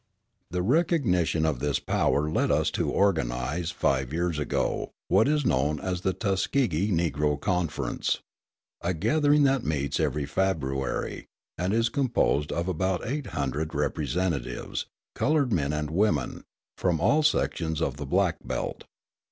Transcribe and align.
The 0.49 0.63
recognition 0.63 1.45
of 1.45 1.59
this 1.59 1.77
power 1.77 2.27
led 2.27 2.49
us 2.49 2.71
to 2.71 2.89
organise, 2.89 3.69
five 3.69 4.11
years 4.11 4.39
ago, 4.39 4.93
what 5.09 5.27
is 5.27 5.45
known 5.45 5.79
as 5.79 6.01
the 6.01 6.11
Tuskegee 6.11 6.89
Negro 6.91 7.39
Conference, 7.39 8.17
a 8.81 8.95
gathering 8.95 9.43
that 9.43 9.63
meets 9.63 9.99
every 9.99 10.25
February, 10.25 11.27
and 11.55 11.71
is 11.71 11.89
composed 11.89 12.51
of 12.51 12.67
about 12.67 13.05
eight 13.05 13.27
hundred 13.27 13.75
representatives, 13.75 14.87
coloured 15.13 15.53
men 15.53 15.71
and 15.71 15.91
women, 15.91 16.45
from 16.79 16.99
all 16.99 17.21
sections 17.21 17.79
of 17.79 17.97
the 17.97 18.05
Black 18.07 18.37
Belt. 18.43 18.85